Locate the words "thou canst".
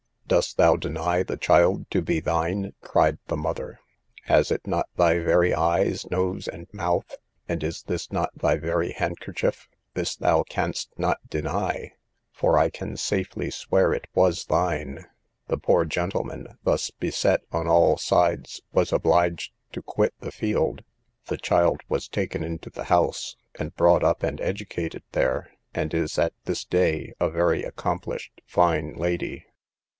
10.15-10.89